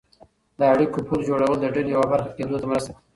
د 0.59 0.61
اړیکو 0.73 0.99
پل 1.07 1.19
جوړول 1.29 1.55
د 1.61 1.65
ډلې 1.75 1.89
یوه 1.95 2.07
برخه 2.13 2.31
کېدو 2.37 2.55
ته 2.61 2.65
مرسته 2.71 2.91
کوي. 2.93 3.01